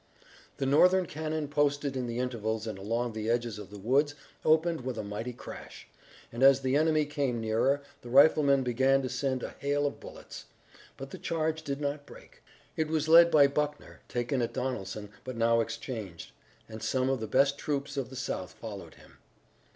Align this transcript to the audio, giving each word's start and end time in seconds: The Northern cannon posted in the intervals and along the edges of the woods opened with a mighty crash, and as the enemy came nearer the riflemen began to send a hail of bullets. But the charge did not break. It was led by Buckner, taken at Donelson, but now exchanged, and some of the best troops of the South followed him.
The 0.57 0.65
Northern 0.65 1.05
cannon 1.05 1.47
posted 1.47 1.95
in 1.95 2.07
the 2.07 2.17
intervals 2.17 2.65
and 2.65 2.79
along 2.79 3.13
the 3.13 3.29
edges 3.29 3.59
of 3.59 3.69
the 3.69 3.77
woods 3.77 4.15
opened 4.43 4.81
with 4.81 4.97
a 4.97 5.03
mighty 5.03 5.31
crash, 5.31 5.87
and 6.31 6.41
as 6.41 6.61
the 6.61 6.75
enemy 6.75 7.05
came 7.05 7.39
nearer 7.39 7.83
the 8.01 8.09
riflemen 8.09 8.63
began 8.63 9.03
to 9.03 9.09
send 9.09 9.43
a 9.43 9.53
hail 9.59 9.85
of 9.85 9.99
bullets. 9.99 10.45
But 10.97 11.11
the 11.11 11.19
charge 11.19 11.61
did 11.61 11.79
not 11.79 12.07
break. 12.07 12.41
It 12.75 12.87
was 12.87 13.07
led 13.07 13.29
by 13.29 13.45
Buckner, 13.45 13.99
taken 14.09 14.41
at 14.41 14.53
Donelson, 14.53 15.09
but 15.23 15.37
now 15.37 15.61
exchanged, 15.61 16.31
and 16.67 16.81
some 16.81 17.07
of 17.07 17.19
the 17.19 17.27
best 17.27 17.59
troops 17.59 17.95
of 17.95 18.09
the 18.09 18.15
South 18.15 18.53
followed 18.53 18.95
him. 18.95 19.19